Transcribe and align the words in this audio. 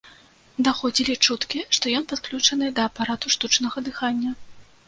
Даходзілі 0.67 1.15
чуткі, 1.27 1.59
што 1.79 1.93
ён 1.99 2.09
падключаны 2.13 2.73
да 2.81 2.89
апарату 2.93 3.33
штучнага 3.37 3.77
дыхання. 3.93 4.31